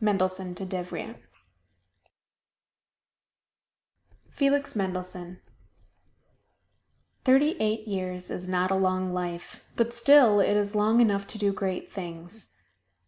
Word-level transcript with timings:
Mendelssohn 0.00 0.54
to 0.54 0.64
Devrient 0.64 1.16
FELIX 4.30 4.76
MENDELSSOHN 4.76 5.40
Thirty 7.24 7.56
eight 7.58 7.88
years 7.88 8.30
is 8.30 8.46
not 8.46 8.70
a 8.70 8.76
long 8.76 9.12
life, 9.12 9.64
but 9.74 9.92
still 9.92 10.38
it 10.38 10.56
is 10.56 10.76
long 10.76 11.00
enough 11.00 11.26
to 11.26 11.36
do 11.36 11.52
great 11.52 11.90
things. 11.92 12.54